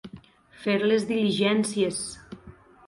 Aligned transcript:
Fer 0.63 0.77
les 0.91 1.05
diligències. 1.11 2.03